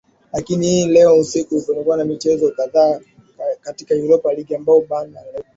[0.33, 2.99] lakini hii leo usiku kutakuwa na michezo kadhaa
[3.61, 5.43] katika europa league ambapo ban levakuzin